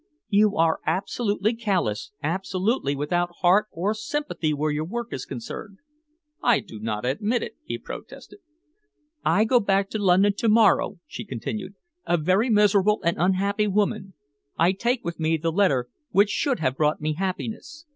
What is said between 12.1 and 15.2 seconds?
very miserable and unhappy woman. I take with